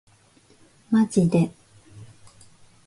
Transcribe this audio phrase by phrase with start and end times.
[0.89, 1.51] マジで